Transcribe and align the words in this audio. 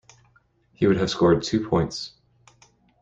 He 0.73 0.87
would 0.87 0.97
have 0.97 1.11
scored 1.11 1.43
two 1.43 1.63
points. 1.69 2.13